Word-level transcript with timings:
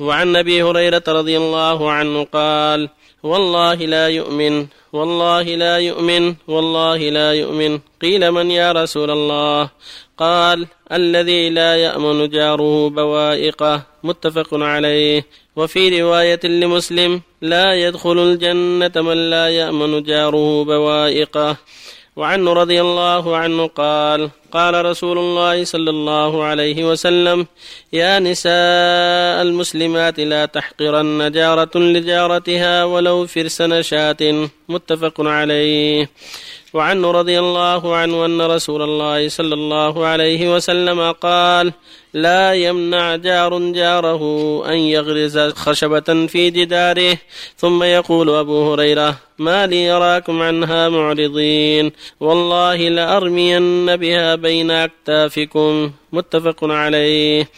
وعن 0.00 0.36
أبي 0.36 0.62
هريرة 0.62 1.02
رضي 1.08 1.36
الله 1.36 1.90
عنه 1.90 2.24
قال 2.24 2.88
والله 3.22 3.74
لا 3.74 4.08
يؤمن 4.08 4.66
والله 4.92 5.42
لا 5.42 5.78
يؤمن 5.78 6.34
والله 6.48 6.96
لا 6.96 7.32
يؤمن. 7.32 7.78
قيل 8.02 8.30
من 8.30 8.50
يا 8.50 8.72
رسول 8.72 9.10
الله؟ 9.10 9.70
قال 10.18 10.66
الذي 10.92 11.50
لا 11.50 11.76
يأمن 11.76 12.28
جاره 12.28 12.88
بوائقه. 12.88 13.82
متفق 14.04 14.48
عليه. 14.52 15.26
وفي 15.56 16.02
رواية 16.02 16.40
لمسلم 16.44 17.20
لا 17.42 17.74
يدخل 17.74 18.18
الجنة 18.18 19.02
من 19.02 19.30
لا 19.30 19.48
يأمن 19.48 20.02
جاره 20.02 20.64
بوائقه. 20.64 21.56
وعنه 22.16 22.52
رضي 22.52 22.80
الله 22.80 23.36
عنه 23.36 23.66
قال 23.66 24.30
قال 24.52 24.84
رسول 24.84 25.18
الله 25.18 25.64
صلى 25.64 25.90
الله 25.90 26.44
عليه 26.44 26.84
وسلم 26.90 27.46
يا 27.92 28.18
نساء 28.18 29.42
المسلمات 29.42 30.20
لا 30.20 30.46
تحقرن 30.46 31.32
جارة 31.32 31.70
لجارتها 31.78 32.84
ولو 32.84 33.26
فرس 33.26 33.62
نشاة. 33.62 34.48
متفق 34.68 35.20
عليه. 35.20 36.10
وعنه 36.74 37.10
رضي 37.10 37.38
الله 37.38 37.96
عنه 37.96 38.24
أن 38.24 38.40
رسول 38.42 38.82
الله 38.82 39.28
صلى 39.28 39.54
الله 39.54 40.06
عليه 40.06 40.54
وسلم 40.54 41.12
قال 41.12 41.72
لا 42.14 42.54
يمنع 42.54 43.16
جار 43.16 43.58
جاره 43.58 44.22
أن 44.66 44.78
يغرز 44.78 45.38
خشبة 45.38 46.26
في 46.26 46.50
جداره. 46.50 47.18
ثم 47.56 47.82
يقول 47.82 48.30
أبو 48.30 48.72
هريرة 48.72 49.16
ما 49.38 49.66
لي 49.66 49.84
يراكم 49.84 50.42
عنها 50.42 50.88
معرضين 50.88 51.92
والله 52.20 52.76
لأرمين 52.76 53.96
بها 53.96 54.34
بين 54.34 54.70
أكتافكم. 54.70 55.90
متفق 56.12 56.64
عليه. 56.64 57.48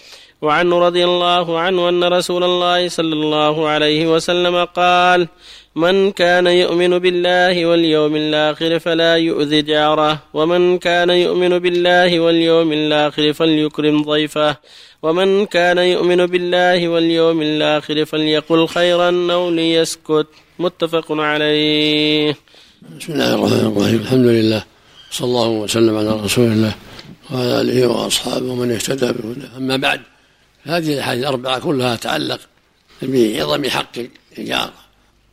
وعنه 0.43 0.79
رضي 0.79 1.05
الله 1.05 1.59
عنه 1.59 1.89
أن 1.89 2.05
رسول 2.05 2.45
الله 2.45 2.89
صلى 2.89 3.13
الله 3.13 3.69
عليه 3.69 4.07
وسلم 4.07 4.65
قال 4.65 5.29
من 5.77 6.13
كان 6.13 6.47
يؤمن 6.47 6.99
بالله 6.99 7.67
واليوم 7.67 8.17
الآخر 8.17 8.79
فلا 8.79 9.17
يؤذي 9.17 9.63
جاره 9.63 10.23
ومن 10.35 10.79
كان 10.79 11.11
يؤمن 11.11 11.59
بالله 11.59 12.21
واليوم 12.21 12.73
الآخر 12.73 13.33
فليكرم 13.33 14.03
ضيفه 14.03 14.57
ومن 15.03 15.47
كان 15.47 15.79
يؤمن 15.79 16.27
بالله 16.27 16.89
واليوم 16.89 17.43
الآخر 17.43 18.05
فليقل 18.05 18.67
خيرا 18.69 19.33
أو 19.33 19.51
ليسكت. 19.51 20.27
متفق 20.59 21.07
عليه. 21.13 22.37
بسم 23.01 23.13
الله 23.13 23.35
الرحمن 23.35 23.73
الرحيم. 23.77 24.01
الحمد 24.01 24.27
لله. 24.27 24.65
صلى 25.11 25.27
الله 25.27 25.49
وسلم 25.49 25.97
على 25.97 26.11
رسول 26.21 26.45
الله 26.45 26.75
وعلى 27.31 27.61
آله 27.61 27.87
وأصحابه 27.87 28.53
ومن 28.53 28.71
اهتدى 28.71 29.13
بهداه. 29.13 29.57
أما 29.57 29.77
بعد 29.77 30.01
هذه 30.63 30.95
الأحاديث 30.95 31.23
الأربعة 31.23 31.59
كلها 31.59 31.97
تتعلق 31.97 32.41
بعظم 33.03 33.69
حق 33.69 33.93
الجار. 34.39 34.82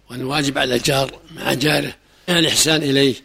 وأن 0.09 0.23
واجب 0.23 0.57
على 0.57 0.75
الجار 0.75 1.11
مع 1.35 1.53
جاره 1.53 1.93
الإحسان 2.29 2.83
إليه 2.83 3.15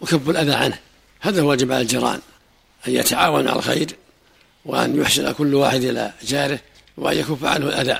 وكف 0.00 0.30
الأذى 0.30 0.52
عنه. 0.52 0.78
هذا 1.20 1.42
واجب 1.42 1.72
على 1.72 1.82
الجيران 1.82 2.20
أن 2.88 2.92
يتعاون 2.92 3.48
على 3.48 3.58
الخير 3.58 3.86
وأن 4.64 5.00
يحسن 5.00 5.32
كل 5.32 5.54
واحد 5.54 5.84
إلى 5.84 6.12
جاره 6.24 6.58
وأن 6.96 7.18
يكف 7.18 7.44
عنه 7.44 7.68
الأذى. 7.68 7.98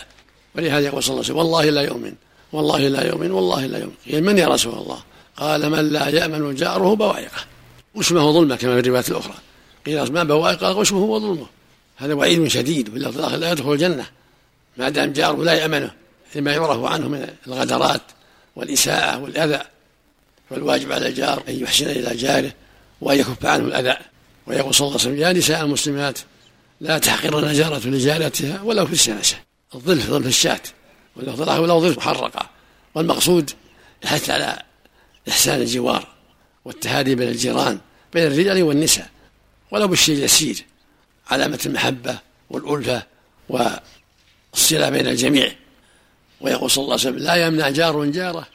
ولهذا 0.55 0.87
يقول 0.87 1.03
صلى 1.03 1.11
الله 1.15 1.25
عليه 1.25 1.35
وسلم 1.35 1.37
والله 1.37 1.71
لا 1.71 1.83
يؤمن 1.83 2.15
والله 2.53 2.89
لا 2.89 3.07
يؤمن 3.07 3.31
والله 3.31 3.67
لا 3.67 3.79
يؤمن. 3.79 3.95
قيل 4.07 4.25
من 4.25 4.39
يا 4.39 4.49
رسول 4.49 4.75
الله؟ 4.75 5.03
قال 5.37 5.71
من 5.71 5.93
لا 5.93 6.09
يأمن 6.09 6.55
جاره 6.55 6.95
بوائقه. 6.95 7.45
واسمه 7.95 8.33
ظلمه 8.33 8.57
كما 8.57 8.75
في 8.75 8.81
الروايات 8.81 9.11
الأخرى؟ 9.11 9.35
قيل 9.87 10.13
ما 10.13 10.25
بوائقه؟ 10.25 10.77
واسمه 10.77 10.99
وظلمه 10.99 11.47
هذا 11.97 12.15
وعيد 12.15 12.49
شديد 12.49 12.95
ولا 12.95 13.37
لا 13.37 13.53
يدخل 13.53 13.73
الجنة 13.73 14.07
ما 14.77 14.89
دام 14.89 15.13
جاره 15.13 15.45
لا 15.45 15.53
يأمنه 15.53 15.91
لما 16.35 16.53
يعرف 16.53 16.85
عنه 16.85 17.09
من 17.09 17.29
الغدرات 17.47 18.01
والإساءة 18.57 19.19
والأذى 19.19 19.61
فالواجب 20.51 20.93
على 20.93 21.09
الجار 21.09 21.43
أن 21.49 21.61
يحسن 21.63 21.87
إلى 21.87 22.17
جاره 22.17 22.53
وأن 23.01 23.19
يكف 23.19 23.47
عنه 23.47 23.65
الأذى 23.65 23.97
ويقول 24.47 24.75
صلى 24.75 24.87
الله 24.87 25.01
عليه 25.01 25.11
وسلم 25.11 25.23
يا 25.23 25.33
نساء 25.33 25.65
المسلمات 25.65 26.19
لا 26.81 26.99
تحقرن 26.99 27.53
جارة 27.53 27.87
لجارتها 27.87 28.63
ولو 28.63 28.87
في 28.87 28.93
السنسة. 28.93 29.37
الظلف 29.75 30.07
ظلف 30.07 30.27
الشاة 30.27 30.61
ولو 31.17 31.81
ظلف 31.81 31.97
محرقة. 31.99 32.51
والمقصود 32.95 33.51
الحث 34.05 34.31
على 34.31 34.63
إحسان 35.29 35.61
الجوار 35.61 36.09
والتهادي 36.65 37.15
بين 37.15 37.29
الجيران 37.29 37.79
بين 38.13 38.27
الرجال 38.27 38.63
والنساء 38.63 39.11
ولو 39.71 39.89
بالشيء 39.89 40.19
اليسير 40.19 40.65
علامة 41.31 41.61
المحبة 41.67 42.19
والألفة 42.51 43.03
والصلة 43.49 44.91
بين 44.91 45.07
الجميع. 45.07 45.53
ويقول 46.45 46.71
صلى 46.71 46.83
الله 46.83 46.93
عليه 46.93 47.03
وسلم 47.03 47.19
لا 47.19 47.47
يمنع 47.47 47.71
جار 47.71 48.05
جاره 48.05 48.47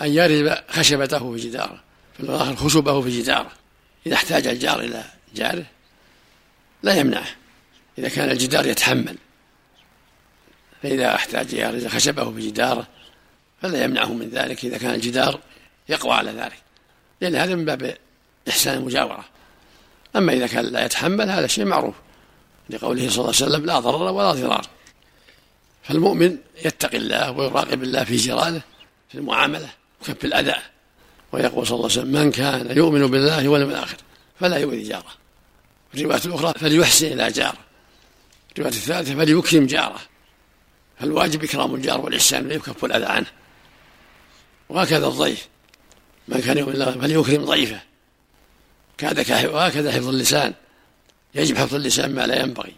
أن 0.00 0.10
يرب 0.12 0.58
خشبته 0.68 1.36
في 1.36 1.48
جداره 1.48 1.80
في 2.16 2.20
الآخر 2.20 2.56
خشبه 2.56 3.02
في 3.02 3.22
جداره. 3.22 3.52
إذا 4.06 4.14
احتاج 4.14 4.46
الجار 4.46 4.80
إلى 4.80 5.04
جاره 5.34 5.64
لا 6.82 6.94
يمنعه. 6.94 7.26
إذا 7.98 8.08
كان 8.08 8.30
الجدار 8.30 8.66
يتحمل. 8.66 9.16
فإذا 10.82 11.14
احتاج 11.14 11.52
يرز 11.52 11.86
خشبه 11.86 12.32
في 12.32 12.50
جداره 12.50 12.86
فلا 13.62 13.84
يمنعه 13.84 14.12
من 14.12 14.28
ذلك 14.28 14.64
إذا 14.64 14.78
كان 14.78 14.94
الجدار 14.94 15.40
يقوى 15.88 16.12
على 16.12 16.30
ذلك. 16.30 16.62
لأن 17.20 17.34
هذا 17.34 17.54
من 17.54 17.64
باب 17.64 17.96
إحسان 18.48 18.78
المجاورة. 18.78 19.24
أما 20.16 20.32
إذا 20.32 20.46
كان 20.46 20.64
لا 20.64 20.84
يتحمل 20.84 21.30
هذا 21.30 21.46
شيء 21.46 21.64
معروف 21.64 21.94
لقوله 22.70 23.08
صلى 23.10 23.18
الله 23.18 23.34
عليه 23.42 23.52
وسلم 23.52 23.66
لا 23.66 23.78
ضرر 23.78 24.12
ولا 24.12 24.32
ضرار. 24.32 24.66
فالمؤمن 25.82 26.36
يتقي 26.64 26.96
الله 26.96 27.30
ويراقب 27.30 27.82
الله 27.82 28.04
في 28.04 28.16
جيرانه 28.16 28.62
في 29.08 29.18
المعاملة 29.18 29.70
وكف 30.00 30.24
الأذى. 30.24 30.54
ويقول 31.32 31.66
صلى 31.66 31.76
الله 31.76 31.90
عليه 31.90 32.00
وسلم 32.00 32.12
من 32.12 32.30
كان 32.30 32.76
يؤمن 32.76 33.06
بالله 33.06 33.48
واليوم 33.48 33.70
الآخر 33.70 33.96
فلا 34.40 34.56
يؤذي 34.56 34.82
جاره. 34.82 35.12
في 35.92 36.00
الرواية 36.00 36.20
الأخرى 36.24 36.52
فليحسن 36.58 37.06
إلى 37.06 37.32
جاره. 37.32 37.58
في 38.48 38.58
الرواية 38.58 38.74
الثالثة 38.74 39.14
فليكرم 39.14 39.66
جاره. 39.66 40.00
فالواجب 41.00 41.44
إكرام 41.44 41.74
الجار 41.74 42.00
والإحسان 42.00 42.46
ويكف 42.46 42.84
الأذى 42.84 43.04
عنه. 43.04 43.26
وهكذا 44.68 45.06
الضيف. 45.06 45.48
من 46.28 46.40
كان 46.40 46.58
يؤمن 46.58 46.72
بالله 46.72 46.90
فليكرم 46.90 47.44
ضيفه. 47.44 47.80
وهكذا 49.48 49.92
حفظ 49.92 50.08
اللسان. 50.08 50.54
يجب 51.34 51.56
حفظ 51.56 51.74
اللسان 51.74 52.14
ما 52.14 52.26
لا 52.26 52.42
ينبغي. 52.42 52.74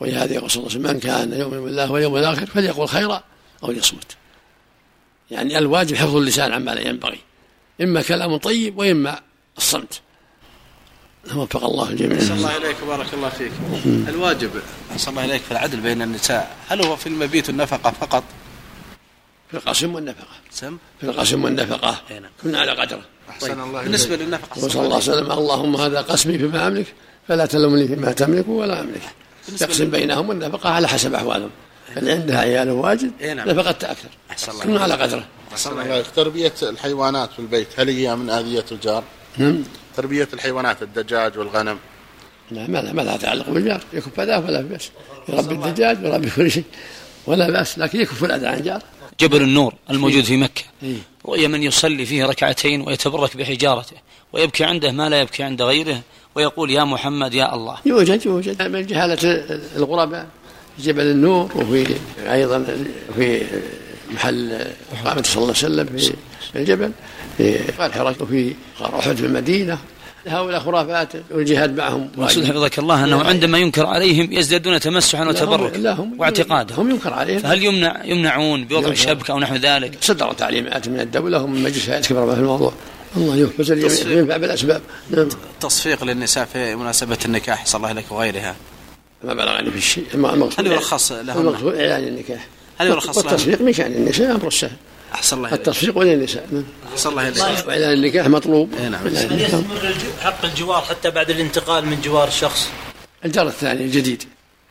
ولهذا 0.00 0.34
يقول 0.34 0.50
صلى 0.50 0.60
الله 0.60 0.70
عليه 0.70 0.80
وسلم 0.80 0.94
من 0.94 1.00
كان 1.00 1.32
يؤمن 1.40 1.64
بالله 1.64 1.90
واليوم 1.90 2.16
الآخر 2.16 2.46
فليقول 2.46 2.88
خيرا 2.88 3.22
أو 3.64 3.70
ليصمت. 3.70 4.16
يعني 5.30 5.58
الواجب 5.58 5.96
حفظ 5.96 6.16
اللسان 6.16 6.52
عما 6.52 6.70
لا 6.70 6.88
ينبغي 6.88 7.18
إما 7.80 8.02
كلام 8.02 8.36
طيب 8.36 8.78
وإما 8.78 9.20
الصمت. 9.58 10.00
وفق 11.36 11.64
الله 11.64 11.90
الجميع. 11.90 12.20
صلى 12.20 12.34
الله 12.34 12.50
عليك 12.50 12.76
وبارك 12.82 13.14
الله 13.14 13.28
فيك. 13.28 13.52
الواجب. 14.08 14.50
صلى 14.96 15.10
الله 15.10 15.22
عليك 15.22 15.42
في 15.42 15.52
العدل 15.52 15.80
بين 15.80 16.02
النساء. 16.02 16.56
هل 16.68 16.82
هو 16.82 16.96
في 16.96 17.06
المبيت 17.06 17.48
والنفقه 17.48 17.90
فقط؟ 17.90 18.24
في 19.50 19.56
القسم 19.56 19.94
والنفقة. 19.94 20.36
سم؟ 20.50 20.78
في 21.00 21.06
القسم 21.06 21.44
والنفقة. 21.44 22.02
نعم. 22.10 22.30
كنا 22.42 22.60
على 22.60 22.72
قدره. 22.72 23.02
أحسن 23.30 23.60
الله 23.60 23.82
بالنسبة 23.82 24.16
للنفقة. 24.16 24.64
وصلى 24.64 24.82
الله 24.82 24.94
عليه 24.94 25.04
وسلم 25.04 25.32
اللهم 25.32 25.76
هذا 25.76 26.00
قسمي 26.00 26.38
فيما 26.38 26.66
أملك 26.66 26.94
فلا 27.28 27.46
تلومني 27.46 27.88
فيما 27.88 28.12
تملك 28.12 28.48
ولا 28.48 28.80
أملك. 28.80 29.02
يقسم 29.60 29.90
بينهم 29.90 30.30
النفقة 30.30 30.70
على 30.70 30.88
حسب 30.88 31.14
أحوالهم. 31.14 31.50
اللي 31.96 32.12
عندها 32.12 32.38
عيال 32.38 32.70
واجد 32.70 33.12
نعم. 33.22 33.48
نفقتها 33.48 33.92
أكثر. 33.92 34.52
كنا 34.62 34.80
على 34.80 34.94
قدره. 34.94 35.24
أحسن 35.52 35.80
الله 35.80 36.02
تربية 36.16 36.52
الحيوانات 36.62 37.32
في 37.32 37.38
البيت 37.38 37.68
هل 37.76 37.88
هي 37.88 38.16
من 38.16 38.30
آذية 38.30 38.64
الجار؟ 38.72 39.04
نعم. 39.36 39.62
تربية 39.96 40.28
الحيوانات 40.32 40.82
الدجاج 40.82 41.38
والغنم. 41.38 41.78
لا 42.50 42.66
ما 42.66 42.78
لها 42.78 42.92
ما 42.92 43.02
لها 43.02 43.16
تعلق 43.16 43.50
بالجار. 43.50 43.80
يكف 43.92 44.20
أذاه 44.20 44.38
ولا 44.38 44.60
بأس. 44.60 44.90
يربي 45.28 45.54
الدجاج 45.54 46.04
ويربي 46.04 46.30
كل 46.30 46.50
شيء. 46.50 46.64
ولا 47.26 47.50
بأس 47.50 47.78
لكن 47.78 48.00
يكف 48.00 48.24
الأذى 48.24 48.46
عن 48.46 48.62
جار. 48.62 48.82
جبل 49.20 49.42
النور 49.42 49.74
الموجود 49.90 50.24
في 50.24 50.36
مكة. 50.36 50.62
رؤيا 51.26 51.48
من 51.48 51.62
يصلي 51.62 52.06
فيه 52.06 52.24
ركعتين 52.24 52.80
ويتبرك 52.80 53.36
بحجارته 53.36 53.96
ويبكي 54.32 54.64
عنده 54.64 54.92
ما 54.92 55.08
لا 55.08 55.20
يبكي 55.20 55.42
عند 55.42 55.62
غيره. 55.62 56.00
ويقول 56.34 56.70
يا 56.70 56.84
محمد 56.84 57.34
يا 57.34 57.54
الله. 57.54 57.76
يوجد 57.86 58.26
يوجد. 58.26 58.62
من 58.62 58.86
جهالة 58.86 59.44
الغرباء 59.76 60.26
في 60.76 60.82
جبل 60.82 61.02
النور 61.02 61.50
وفي 61.54 61.94
أيضا 62.32 62.66
في 63.16 63.42
محل 64.10 64.52
إقامة 64.92 65.22
صلى 65.22 65.42
الله 65.42 65.54
عليه 65.62 65.84
وسلم 65.84 65.86
في 66.52 66.58
الجبل 66.58 66.92
في 67.36 67.58
غار 67.78 67.92
حراء 67.92 68.14
وفي 68.20 68.52
غار 68.80 68.98
أحد 68.98 69.16
في 69.16 69.26
المدينة. 69.26 69.78
هؤلاء 70.26 70.60
خرافات 70.60 71.12
والجهاد 71.30 71.76
معهم 71.76 72.08
المقصود 72.14 72.44
حفظك 72.44 72.78
الله 72.78 73.04
انه 73.04 73.22
عندما 73.22 73.58
ينكر 73.58 73.86
عليهم 73.86 74.32
يزدادون 74.32 74.80
تمسحا 74.80 75.28
وتبركا 75.28 76.10
واعتقادا 76.18 76.74
هم 76.74 76.90
ينكر 76.90 77.12
عليهم. 77.12 77.38
فهل 77.38 77.64
يمنع 77.64 78.04
يمنعون 78.04 78.64
بوضع 78.64 78.88
الشبكه 78.88 79.32
أو 79.32 79.38
نحو 79.38 79.54
ذلك؟ 79.54 79.98
صدروا 80.00 80.32
تعليمات 80.32 80.88
من 80.88 81.00
الدولة 81.00 81.42
ومن 81.42 81.62
مجلس 81.62 81.88
هيئه 81.88 82.00
كبار 82.02 82.34
في 82.34 82.40
الموضوع. 82.40 82.72
الله 83.16 83.36
يحفظ 83.36 83.72
الجميع 83.72 84.18
ينفع 84.18 84.36
بالاسباب 84.36 84.82
نعم. 85.10 85.28
تصفيق 85.60 86.04
للنساء 86.04 86.44
في 86.44 86.76
مناسبة 86.76 87.18
النكاح 87.24 87.66
صلى 87.66 87.78
الله 87.78 87.88
عليه 87.88 88.04
وغيرها. 88.10 88.56
ما 89.24 89.34
بلغني 89.34 89.70
في 89.70 89.76
الشيء. 89.76 90.04
هل 90.58 90.66
يرخص 90.66 91.12
لهم 91.12 91.40
المقصود 91.40 91.74
اعلان 91.74 92.08
النكاح. 92.08 92.46
هل 92.78 92.86
يرخص 92.86 93.18
لها. 93.18 93.26
والتصفيق 93.26 93.60
من 93.60 93.72
شأن 93.72 93.92
النساء 93.92 94.34
أمر 94.34 94.50
سهل. 94.50 94.76
أحسن 95.14 95.36
الله 95.36 95.54
التصفيق 95.54 95.98
وللنساء 95.98 96.46
نعم. 96.52 96.64
أحسن 96.92 97.10
الله 97.10 97.28
إليك. 97.28 97.68
وإذا 97.68 97.92
النكاح 97.92 98.28
مطلوب. 98.28 98.70
إيه 98.80 98.88
نعم. 98.88 99.06
هل 99.06 99.40
يستمر 99.40 99.94
حق 100.20 100.44
الجوار 100.44 100.82
حتى 100.82 101.10
بعد 101.10 101.30
الانتقال 101.30 101.86
من 101.86 102.00
جوار 102.00 102.28
الشخص 102.28 102.68
الجار 103.24 103.48
الثاني 103.48 103.84
الجديد. 103.84 104.22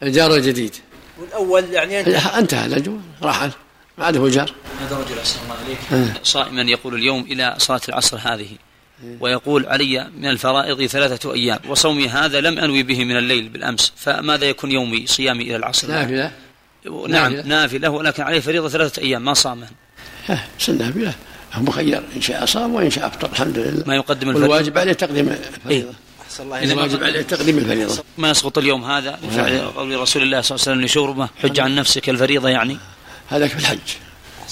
الجار 0.03 0.35
الجديد. 0.35 0.75
والأول 1.21 1.63
يعني 1.73 1.99
أنت 1.99 2.07
انتهى 2.25 2.65
الجوار 2.65 2.99
رحل 3.23 3.47
ما 3.47 3.53
عاد 3.99 4.17
هو 4.17 4.27
جار. 4.27 4.51
هذا 4.81 4.97
رجل 4.97 5.19
أحسن 5.19 5.39
الله 5.43 5.55
عليك 5.65 5.77
آه. 5.91 6.13
صائما 6.23 6.61
يقول 6.61 6.95
اليوم 6.95 7.25
إلى 7.31 7.55
صلاة 7.57 7.81
العصر 7.89 8.17
هذه. 8.23 8.49
ويقول 9.19 9.65
علي 9.65 10.07
من 10.17 10.25
الفرائض 10.25 10.85
ثلاثة 10.85 11.33
أيام 11.33 11.59
وصومي 11.69 12.09
هذا 12.09 12.41
لم 12.41 12.59
أنوي 12.59 12.83
به 12.83 13.05
من 13.05 13.17
الليل 13.17 13.49
بالأمس 13.49 13.93
فماذا 13.95 14.45
يكون 14.45 14.71
يومي 14.71 15.07
صيامي 15.07 15.43
إلى 15.43 15.55
العصر؟ 15.55 15.87
نافلة. 15.87 16.31
نعم 17.07 17.33
نافلة. 17.33 17.41
نافلة 17.41 17.89
ولكن 17.89 18.23
عليه 18.23 18.39
فريضة 18.39 18.69
ثلاثة 18.69 19.01
أيام 19.01 19.25
ما 19.25 19.33
صامها 19.33 19.69
ها، 20.27 20.47
سن 20.59 20.77
نافلة 20.77 21.13
هو 21.53 21.61
مخير 21.61 22.01
إن 22.15 22.21
شاء 22.21 22.45
صام 22.45 22.73
وإن 22.73 22.89
شاء 22.89 23.07
أفطر 23.07 23.29
الحمد 23.31 23.57
لله. 23.57 23.83
ما 23.87 23.95
يقدم 23.95 24.29
الفريضة؟ 24.29 24.49
والواجب 24.49 24.77
عليه 24.77 24.93
تقديم 24.93 25.29
الفريضة. 25.29 25.93
أحسن 26.21 26.43
الله 26.43 26.63
الواجب 26.63 27.03
عليه 27.03 27.21
تقديم 27.21 27.57
الفريضة. 27.57 28.03
ما 28.17 28.29
يسقط 28.29 28.57
اليوم 28.57 28.83
هذا؟ 28.83 29.19
لفعل 29.23 29.59
قول 29.59 29.99
رسول 29.99 30.23
الله 30.23 30.41
صلى 30.41 30.55
الله 30.55 30.65
عليه 30.67 30.71
وسلم 30.71 30.81
لشوربة 30.81 31.29
حج 31.41 31.59
عن 31.59 31.75
نفسك 31.75 32.09
الفريضة 32.09 32.49
يعني. 32.49 32.77
هذاك 33.29 33.49
في 33.49 33.57
الحج. 33.57 33.77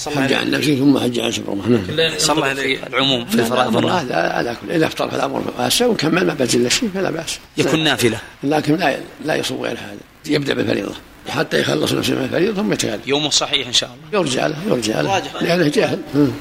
الله 0.06 0.22
حج 0.22 0.32
عن 0.32 0.50
نفسه 0.50 0.76
ثم 0.76 0.98
حج 0.98 1.18
عن 1.18 1.32
شبرمه 1.32 1.68
نعم. 1.68 2.00
أحسن 2.12 2.32
الله 2.32 2.54
في 2.54 2.86
العموم 2.86 3.26
في 3.26 3.34
الفرائض. 3.34 3.84
هذا 3.84 4.14
على 4.14 4.56
كل 4.62 4.72
إذا 4.72 4.86
أفطر 4.86 5.10
فالأمر 5.10 5.42
واسع 5.58 5.86
وكمل 5.86 6.26
ما 6.26 6.34
بزل 6.34 6.70
شيء 6.70 6.90
فلا 6.94 7.10
بأس. 7.10 7.38
يكون 7.56 7.84
نافلة. 7.84 8.18
لكن 8.42 8.76
لا 8.76 8.98
لا 9.24 9.34
يصوم 9.34 9.60
غير 9.60 9.78
هذا. 9.78 9.96
يبدأ 10.26 10.54
بالفريضة. 10.54 10.94
حتى 11.28 11.60
يخلص 11.60 11.92
نفسه 11.92 12.14
من 12.14 12.24
الفريضة 12.24 12.62
ثم 12.62 12.72
يتكلم 12.72 13.00
يومه 13.06 13.30
صحيح 13.30 13.66
إن 13.66 13.72
شاء 13.72 13.90
الله. 13.90 14.20
يرجع 14.20 14.46
له 14.46 14.56
يرجع 14.68 15.00
له. 15.00 15.22
لأنه 15.40 15.68
جاهل. 15.68 16.00
نعم، 16.14 16.32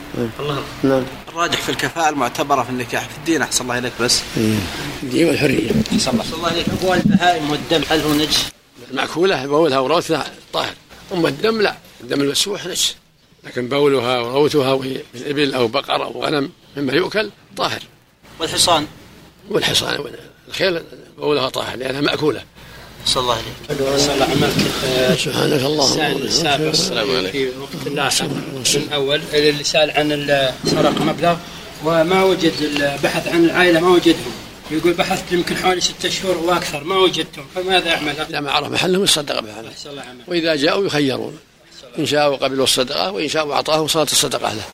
نعم. 0.84 1.04
الراجح 1.30 1.62
في 1.62 1.70
الكفاءة 1.70 2.10
المعتبرة 2.10 2.64
في 2.64 2.70
النكاح 2.70 3.10
في 3.10 3.18
الدين 3.18 3.42
أحسن 3.42 3.64
الله 3.64 3.78
إليك 3.78 3.94
بس. 4.02 4.22
إيه. 4.38 4.56
الدين 5.04 5.28
والحرية. 5.28 5.70
أحسن 5.94 6.12
الله. 6.12 6.26
الله 6.34 6.50
عليك 6.50 6.66
أبوال 6.70 7.00
البهائم 7.06 7.52
والدم 7.52 7.82
هل 7.90 8.02
هو 8.02 8.14
نجس؟ 8.14 8.46
المأكولة 8.92 9.46
بولها 9.46 9.80
وروثها 9.80 10.26
طاهر. 10.54 10.74
أما 11.14 11.30
الدم 11.30 11.62
لا. 11.62 11.76
الدم 12.02 12.22
المسفوح 12.22 12.66
نجس 12.66 12.96
لكن 13.44 13.70
بولها 13.70 14.20
وروثها 14.20 14.74
وهي 14.74 15.02
من 15.14 15.24
إبل 15.26 15.54
أو 15.54 15.68
بقر 15.68 16.04
أو 16.04 16.24
غنم 16.24 16.50
مما 16.78 16.94
يؤكل 16.94 17.30
طاهر. 17.58 17.82
والحصان؟ 18.40 18.88
والحصان 19.50 20.06
الخيل 20.48 20.84
بولها 21.18 21.50
طاهر 21.50 21.78
لأنها 21.78 22.02
مأكولة. 22.02 22.44
صلى 23.06 23.22
الله 23.24 23.34
عليه 23.34 25.16
سبحانك 25.16 25.62
اللهم. 25.62 26.18
السابق 26.22 26.72
في 27.32 27.50
وقت 27.60 27.88
اللاحق 27.88 28.26
من 28.26 28.90
اول 28.94 29.22
اللي 29.34 29.64
سأل 29.64 29.92
عن 29.92 30.52
سرق 30.66 31.02
مبلغ 31.02 31.38
وما 31.86 32.24
وجد 32.24 32.54
البحث 32.62 33.28
عن 33.28 33.46
العائلة 33.46 33.80
ما 33.80 33.90
وجدهم. 33.90 34.32
يقول 34.72 34.94
بحثت 34.94 35.32
يمكن 35.32 35.58
حوالي 35.58 35.82
ستة 35.82 36.10
شهور 36.10 36.38
وأكثر 36.38 36.84
ما 36.84 36.98
وجدتهم. 36.98 37.46
فماذا 37.56 37.90
أعمل؟ 37.90 38.20
إذا 38.20 38.40
ما 38.40 38.52
عرف 38.52 38.68
محلهم 38.68 39.04
يصدق 39.04 39.38
الله 39.38 39.52
عمل. 40.02 40.22
وإذا 40.28 40.56
جاءوا 40.56 40.86
يخيرون. 40.86 41.38
إن 42.00 42.06
شاءوا 42.06 42.36
قبلوا 42.36 42.64
الصدقة 42.64 43.12
وإن 43.12 43.28
شاءوا 43.28 43.54
أعطاهم 43.54 43.88
صلاة 43.88 44.04
الصدقة 44.04 44.54
له. 44.54 44.64